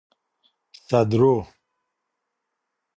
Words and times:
سدرو 0.87 1.37